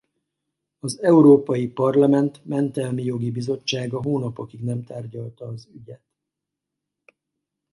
Az 0.79 1.01
Európai 1.01 1.67
Parlament 1.67 2.45
mentelmi 2.45 3.03
jogi 3.03 3.31
bizottsága 3.31 4.01
hónapokig 4.01 4.59
nem 4.63 4.83
tárgyalta 4.83 5.45
az 5.45 5.67
ügyet. 5.73 6.03